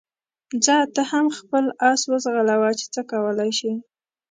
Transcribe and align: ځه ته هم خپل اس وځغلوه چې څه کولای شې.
ځه 0.65 0.75
ته 0.95 1.01
هم 1.11 1.25
خپل 1.39 1.63
اس 1.91 2.01
وځغلوه 2.11 2.69
چې 2.79 2.85
څه 2.93 3.01
کولای 3.11 3.51
شې. 3.59 3.71